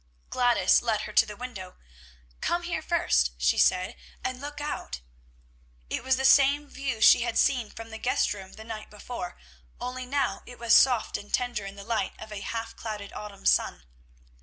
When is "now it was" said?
10.07-10.73